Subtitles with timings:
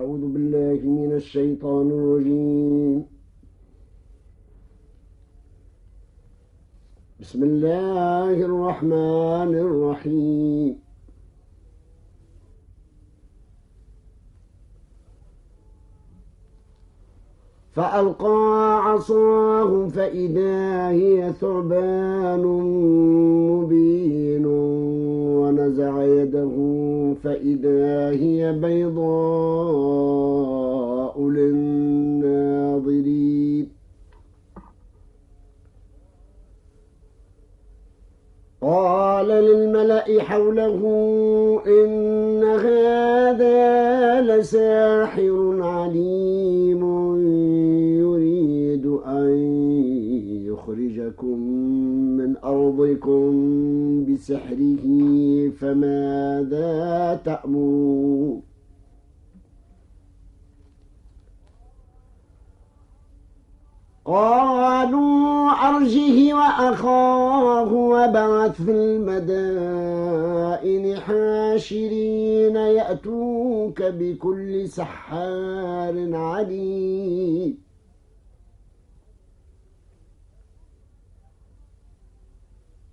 [0.00, 3.04] أعوذ بالله من الشيطان الرجيم.
[7.20, 10.78] بسم الله الرحمن الرحيم.
[17.72, 18.40] فألقى
[18.88, 22.44] عصاه فإذا هي ثعبان
[23.52, 24.46] مبين
[25.40, 26.79] ونزع يده
[27.14, 30.10] فإذا هي بيضاء
[31.28, 32.60] للناظرين.
[38.62, 40.80] قال للملأ حوله
[41.66, 46.82] إن هذا لساحر عليم
[48.00, 49.30] يريد أن
[50.46, 51.38] يخرجكم
[52.16, 53.32] من أرضكم.
[54.04, 54.84] بسحره
[55.60, 58.42] فماذا تأمرون؟
[64.04, 70.20] قالوا أرجه وأخاه وبعث في المدائن
[70.96, 77.69] حاشرين يأتوك بكل سحار عليم.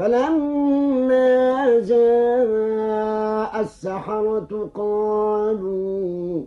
[0.00, 6.44] فلما جاء السحرة قالوا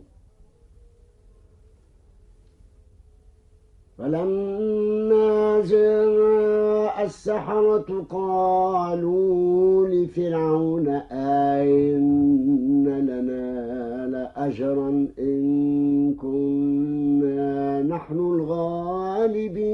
[3.98, 19.74] فلما جاء السحرة قالوا لفرعون أين لنا لأجرا إن كنا نحن الغالبين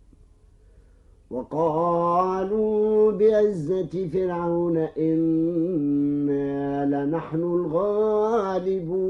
[1.31, 9.01] وقالوا بعزة فرعون إنا لنحن الغالبون.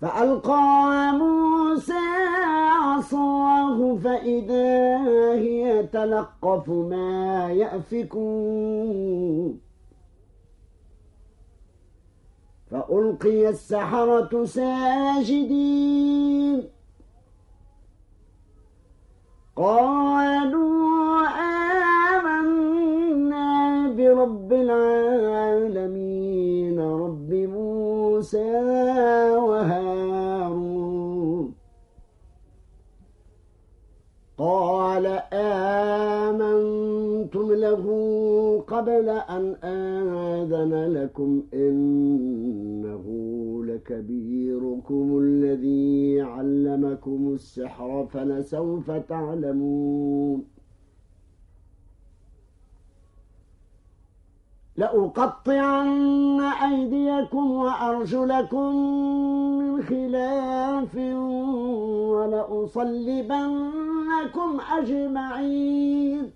[0.00, 1.92] فألقى موسى
[2.82, 9.60] عصاه فإذا هي تلقف ما يأفكون.
[12.70, 15.96] فألقي السحرة ساجدين.
[19.56, 21.26] قالوا
[22.16, 23.48] آمنا
[23.96, 25.96] برب العالمين
[26.80, 28.52] رب موسى
[29.36, 30.46] وهارون.
[34.38, 36.66] قال آمنتم
[37.52, 37.84] له
[38.76, 43.04] قبل أن آذن لكم إنه
[43.64, 50.44] لكبيركم الذي علمكم السحر فلسوف تعلمون.
[54.76, 58.76] لأقطعن أيديكم وأرجلكم
[59.58, 60.96] من خلاف
[62.12, 63.40] ولأصلبنكم
[64.78, 66.35] أجمعين.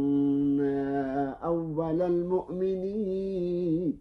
[1.43, 3.99] أول المؤمنين.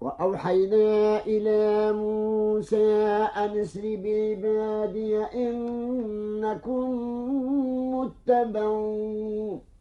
[0.00, 2.94] وأوحينا إلى موسى
[3.36, 6.90] أن اسر بالبادية إنكم
[7.94, 9.73] متبعون.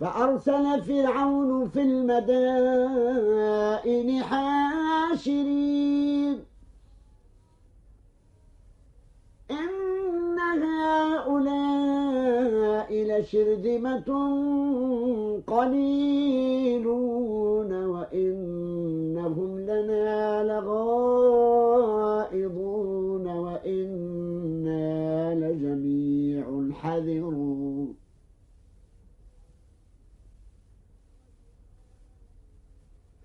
[0.00, 2.22] فأرسل فرعون في المدائن
[4.22, 6.38] حاشرين.
[9.50, 11.60] إن هؤلاء
[12.92, 14.10] لشرذمة
[15.46, 16.26] قليلون
[17.86, 21.66] وإنهم لنا لغائضون
[23.26, 27.39] وإنا لجميع حذرون.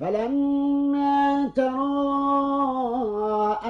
[0.00, 2.90] فلما تراءى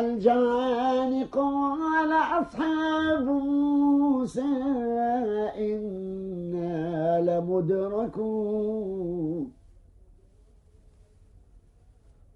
[0.01, 4.41] الجان قال أصحاب موسى
[5.59, 8.81] إنا لمدركون.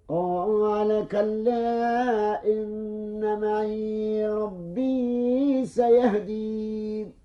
[0.09, 7.24] قال كلا إن معي ربي سيهدين.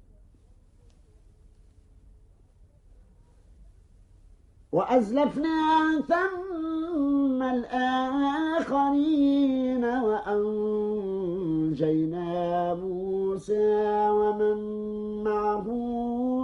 [4.71, 9.05] وأزلفنا ثم الآخرين
[9.85, 11.43] وأنجينا
[12.73, 14.57] موسى ومن
[15.23, 15.67] معه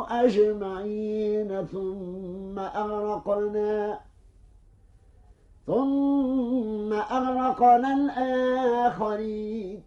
[0.09, 3.99] أجمعين ثم أغرقنا
[5.67, 9.86] ثم أغرقنا الآخرين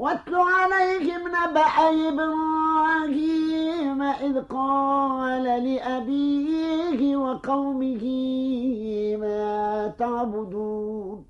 [0.00, 1.76] واتل عليهم نبأ
[2.08, 8.04] إبراهيم إذ قال لأبيه وقومه
[9.16, 11.24] ما تعبدون؟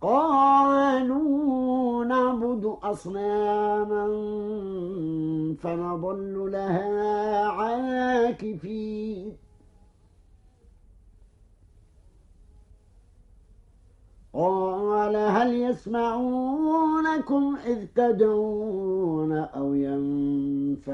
[0.00, 4.06] قالوا نعبد أصناما
[5.62, 9.48] فنظل لها عاكفين
[14.38, 20.92] قال هل يسمعونكم إذ تدعون أو ينفعونكم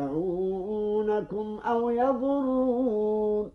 [1.65, 3.51] أو يضرون؟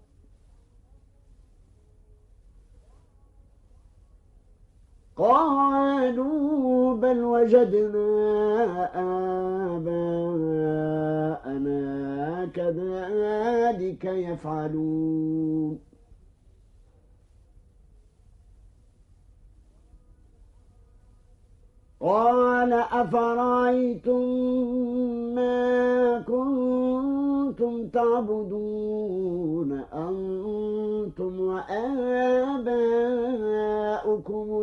[5.18, 8.90] قالوا بل وجدنا
[9.76, 10.20] آباءنا
[12.54, 15.89] كذلك يفعلون.
[22.02, 24.22] قال أفرأيتم
[25.36, 32.38] ما كنتم تعبدون أنتم وآباؤكم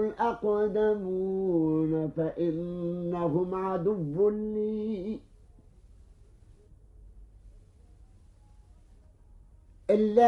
[0.01, 5.19] الأقدمون فإنهم عدو لي.
[9.91, 10.27] إلا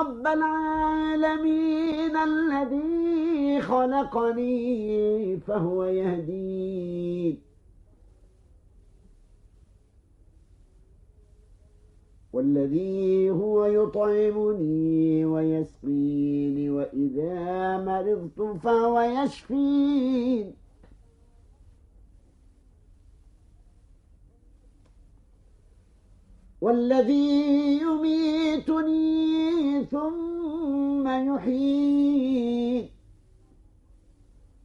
[0.00, 3.31] رب العالمين الذي
[3.72, 7.40] خلقني فهو يهدين
[12.32, 20.54] والذي هو يطعمني ويسقيني وإذا مرضت فهو يشفين
[26.60, 29.04] والذي يميتني
[29.84, 33.01] ثم يحيي.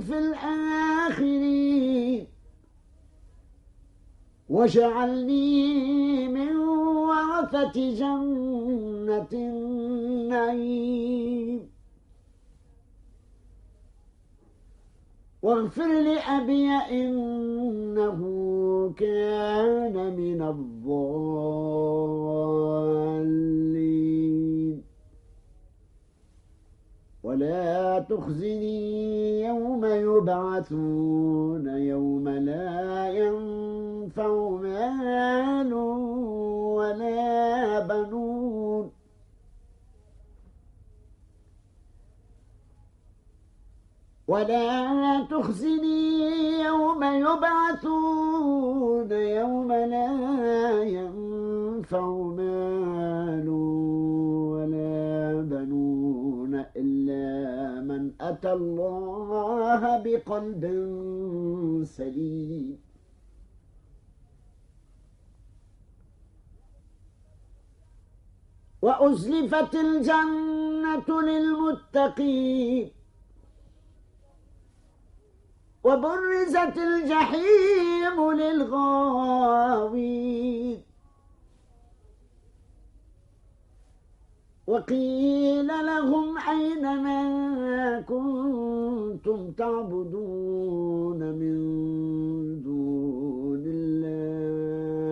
[0.00, 1.56] في الآخرين
[4.48, 10.96] واجعلني من ورثة جنة النعيم.
[15.42, 18.20] واغفر لأبي إنه
[18.96, 20.96] كان من الضالين.
[27.26, 35.72] ولا تخزني يوم يبعثون يوم لا ينفع مال
[36.78, 38.90] ولا بنون.
[44.28, 52.95] ولا تخزني يوم يبعثون يوم لا ينفع مال
[58.30, 60.62] أتى الله بقلب
[61.84, 62.78] سليم.
[68.82, 72.90] وأزلفت الجنة للمتقين.
[75.84, 80.06] وبرزت الجحيم للغاوين.
[84.66, 86.84] وقيل لهم أين
[87.86, 91.56] ما كنتم تعبدون من
[92.62, 95.08] دون الله.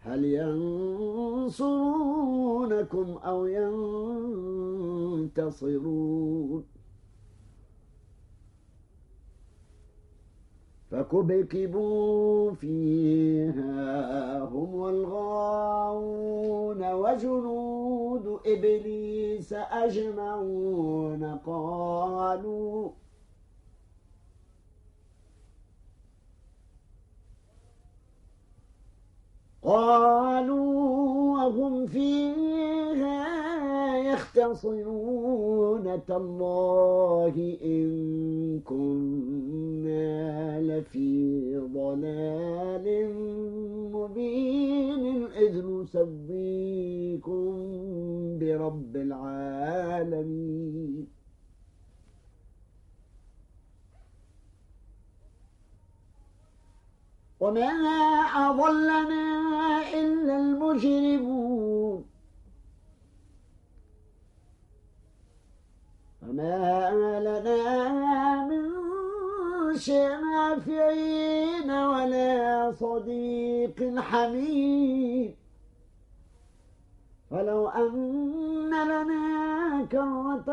[0.00, 1.58] هل ينصرونكم
[3.30, 3.46] أو
[5.26, 6.64] ينتصرون؟
[10.94, 16.12] فكبكبوا فيها هم والغاوون
[16.92, 22.90] وجنود إبليس أجمعون قالوا
[29.64, 33.24] قالوا وهم فيها
[34.12, 42.86] يختصرون تالله إن كنا لفي ضلال
[43.92, 47.52] مبين إذ نسويكم
[48.38, 50.44] برب العالمين.
[57.44, 57.68] وما
[58.48, 59.24] أضلنا
[59.94, 62.04] إلا المجرمون.
[66.20, 68.64] فما لنا من
[69.76, 75.34] شافعين ولا صديق حميد.
[77.30, 80.50] فلو أن لنا كرة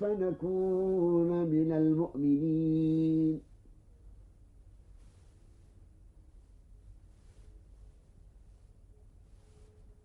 [0.00, 3.51] فنكون من المؤمنين.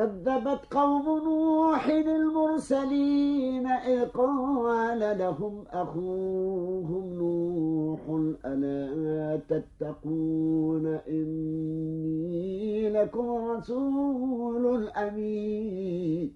[0.00, 8.00] كذبت قوم نوح المرسلين إذ قال لهم أخوهم نوح
[8.44, 16.34] ألا تتقون إني لكم رسول أمين.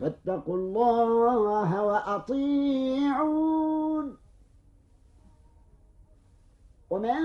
[0.00, 3.50] فاتقوا الله وأطيعون.
[6.90, 7.18] وما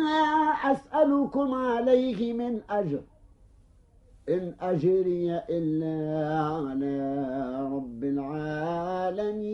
[0.63, 3.01] أسألكم عليه من أجر.
[4.29, 6.99] إن أجري إلا على
[7.71, 9.49] رب العالمين.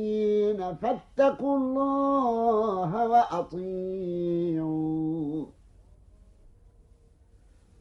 [0.76, 4.02] فاتقوا الله وأطيعون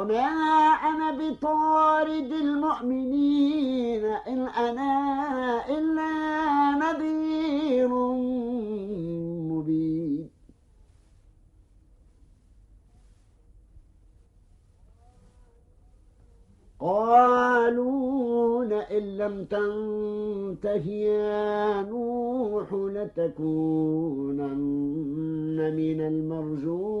[0.00, 0.28] وما
[0.90, 4.92] أنا بطارد المؤمنين إن أنا
[5.68, 6.10] إلا
[6.82, 7.88] نذير
[9.50, 10.30] مبين.
[16.80, 24.48] قالوا لئن لم تنته يا نوح لتكونن
[25.76, 27.00] من المرجومين.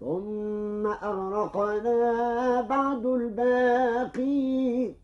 [0.00, 4.94] ثم أغرقنا بعد الباقي.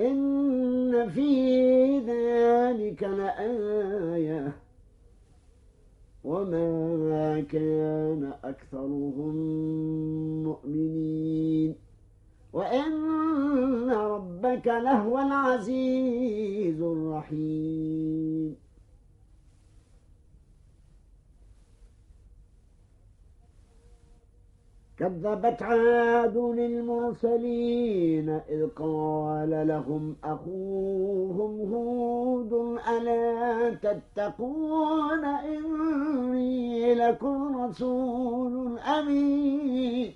[0.00, 4.56] إن في ذلك لآية.
[6.24, 9.34] وما كان أكثرهم
[10.44, 11.74] مؤمنين.
[12.52, 18.63] وإن ربك لهو العزيز الرحيم.
[25.04, 40.12] كذبت عاد للمرسلين إذ قال لهم أخوهم هود ألا تتقون إني لكم رسول أمين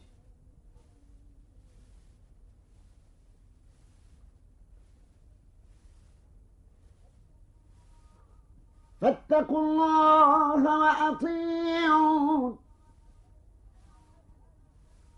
[9.00, 12.67] فاتقوا الله وأطيعون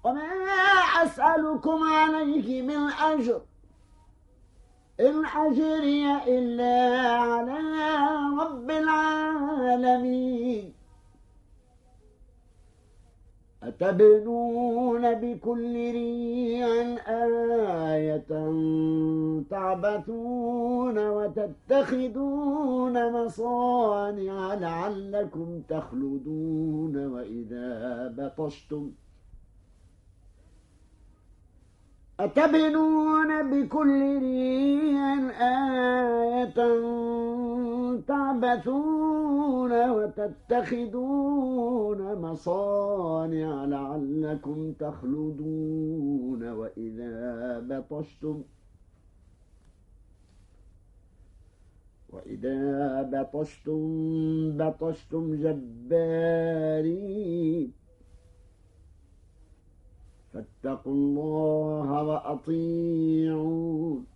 [0.04, 0.20] وما
[1.02, 3.40] أسألكم عليه من أجر.
[5.00, 7.58] إن أجري إلا على
[8.40, 10.72] رب العالمين.
[13.62, 16.66] أتبنون بكل ريع
[17.94, 18.30] آية
[19.50, 27.68] تعبثون وتتخذون مصانع لعلكم تخلدون وإذا
[28.18, 28.90] بطشتم
[32.20, 35.04] أتبنون بكل ريع
[35.40, 36.58] آية
[38.08, 41.20] تعبثون وتتخذون
[42.14, 48.42] مصانع لعلكم تخلدون وإذا بطشتم
[52.10, 53.80] وإذا بطشتم
[54.56, 56.80] بطشتم جبارين
[60.34, 64.06] فاتقوا الله وأطيعون.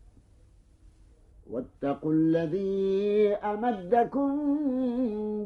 [1.50, 4.38] واتقوا الذي أمدكم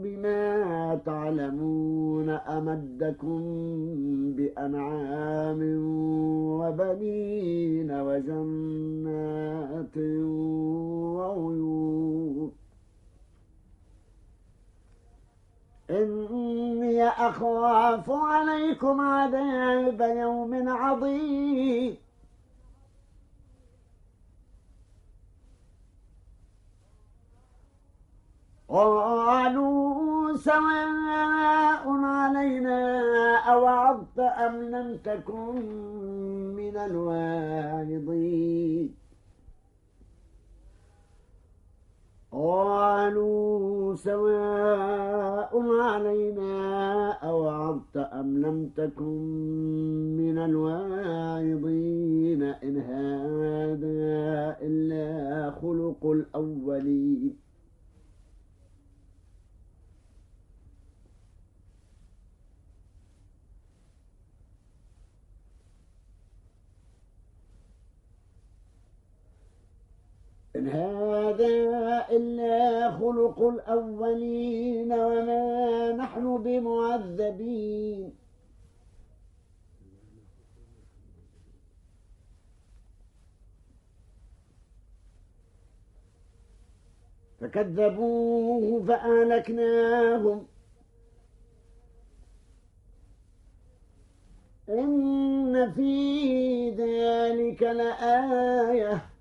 [0.02, 2.28] بما تعلمون.
[2.28, 3.40] أمدكم
[4.36, 5.60] بأنعام
[6.60, 9.96] وبنين وجنات
[11.16, 12.57] وعيون.
[15.90, 21.96] إني أخاف عليكم عذاب يوم عظيم.
[28.68, 32.80] قالوا سواء علينا
[33.38, 35.54] أوعظت أم لم تكن
[36.56, 38.28] من الواعظين.
[42.32, 49.18] قالوا سواء علينا أوعظت أم لم تكن
[50.16, 51.88] من الواعظين
[52.42, 57.47] إن هذا إلا خلق الأولين
[70.58, 78.14] إن هذا إلا خلق الأولين وما نحن بمعذبين.
[87.40, 90.46] فكذبوه فأهلكناهم.
[94.68, 99.17] إن في ذلك لآية.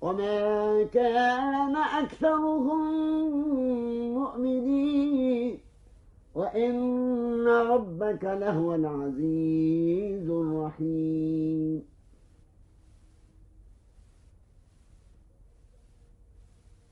[0.00, 2.80] وما كان أكثرهم
[4.14, 5.58] مؤمنين.
[6.34, 11.97] وإن ربك لهو العزيز الرحيم.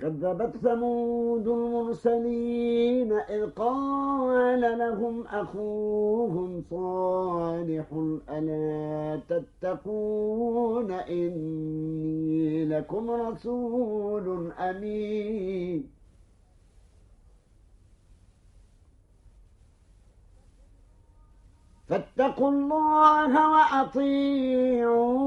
[0.00, 7.86] كذبت ثمود المرسلين إذ قال لهم أخوهم صالح
[8.30, 15.90] ألا تتقون إني لكم رسول أمين
[21.88, 25.26] فاتقوا الله وأطيعون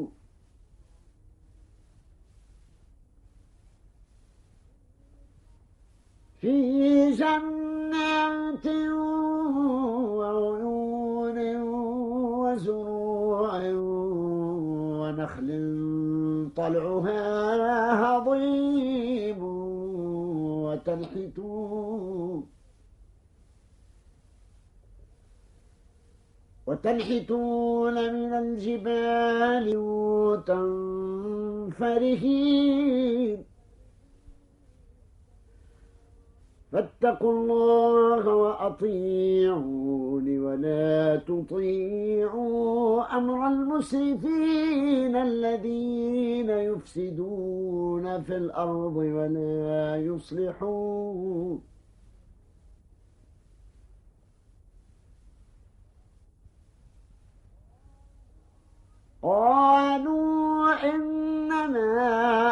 [6.41, 8.67] في جنات
[10.17, 11.37] وعيون
[12.41, 13.61] وزروع
[15.01, 15.49] ونخل
[16.55, 17.21] طلعها
[18.03, 19.43] هضيم
[20.65, 22.47] وتنحتون
[26.67, 29.77] وتنحتون من الجبال
[31.79, 33.50] فرحين
[36.71, 51.61] فاتقوا الله وأطيعون ولا تطيعوا أمر المسرفين الذين يفسدون في الأرض ولا يصلحون
[59.23, 62.51] قالوا إنما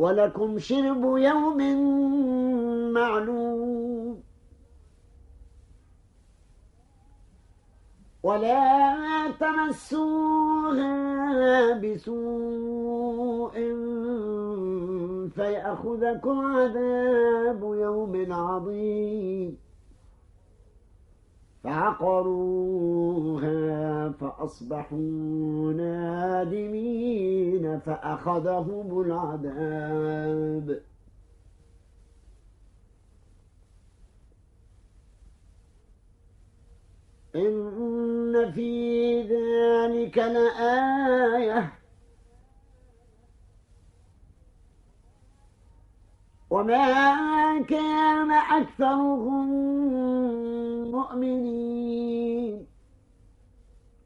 [0.00, 1.60] ولكم شرب يوم
[2.92, 4.22] معلوم.
[8.22, 10.92] ولا تمسوها
[11.78, 13.54] بسوء
[15.34, 19.69] فيأخذكم عذاب يوم عظيم.
[21.64, 23.50] فعقروها
[24.08, 30.82] فأصبحوا نادمين فأخذهم العذاب.
[37.36, 41.72] إن في ذلك لآية.
[46.50, 49.50] وما كان أكثرهم
[51.00, 52.66] مؤمنين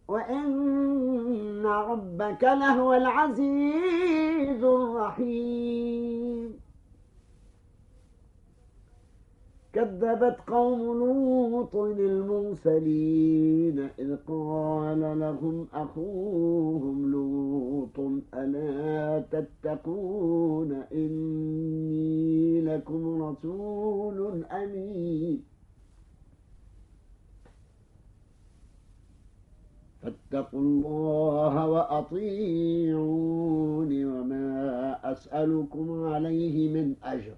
[0.09, 6.55] وإن ربك لهو العزيز الرحيم.
[9.75, 18.01] كذبت قوم لوط المرسلين إذ قال لهم أخوهم لوط
[18.35, 25.43] ألا تتقون إني لكم رسول أمين.
[30.05, 32.95] فاتقوا الله وأطيعون
[34.05, 37.35] وما أسألكم عليه من أجر.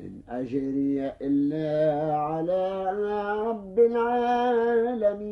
[0.00, 2.84] إن أجري إلا على
[3.46, 5.26] رب العالمين.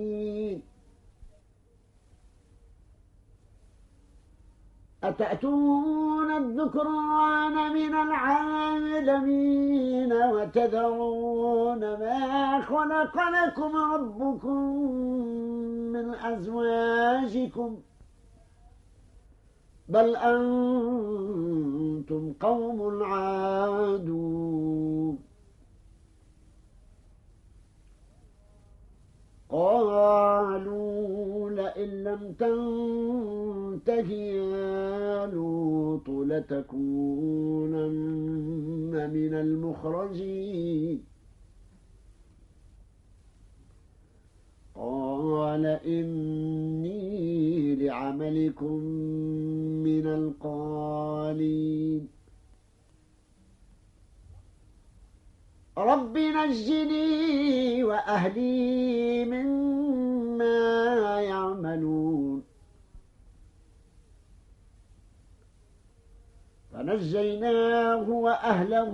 [5.05, 9.45] أتأتون الذكران من العالمين
[10.12, 14.59] وتذرون ما خلق لكم ربكم
[15.93, 17.77] من أزواجكم
[19.88, 21.53] بل أنتم
[22.40, 24.45] قوم عادون.
[29.55, 36.71] قالوا لئن لم تنته يا لوط لتكونن
[39.11, 41.05] من المخرجين.
[44.75, 48.79] قال إني لعملكم
[49.87, 52.13] من القالين.
[55.79, 62.45] رب نجني وأهلي مما يعملون.
[66.73, 68.93] فنجيناه وأهله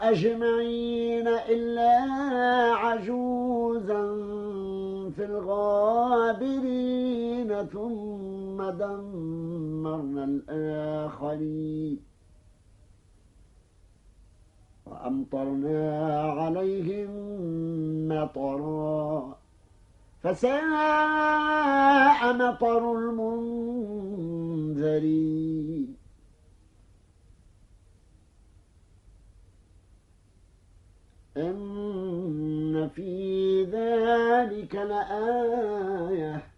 [0.00, 1.90] أجمعين إلا
[2.74, 4.02] عجوزا
[5.16, 6.68] في الغابرين
[7.66, 12.07] ثم دمرنا الآخرين.
[14.98, 17.10] وأمطرنا عليهم
[18.08, 19.38] مطرا
[20.22, 20.58] فساء
[22.32, 24.78] مطر المنذرين.
[31.36, 36.57] إن في ذلك لآية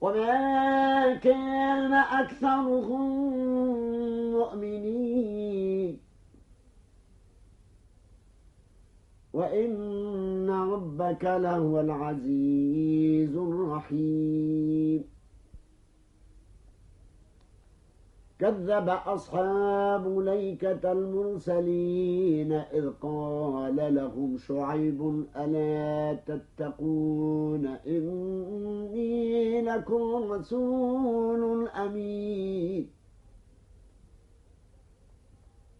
[0.00, 3.32] وما كان أكثرهم
[4.32, 5.98] مؤمنين.
[9.32, 15.17] وإن ربك لهو العزيز الرحيم.
[18.38, 32.90] كذب أصحاب ليكة المرسلين إذ قال لهم شعيب ألا تتقون إني لكم رسول أمين.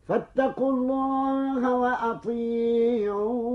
[0.05, 3.49] فاتقوا الله وأطيعون.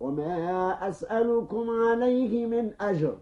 [0.00, 3.16] وما أسألكم عليه من أجر.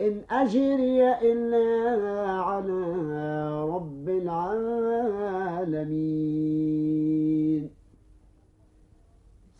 [0.00, 4.54] إن أجري إلا على رب العالمين.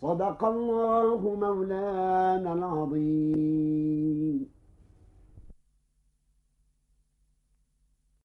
[0.01, 4.54] صدق الله مولانا العظيم.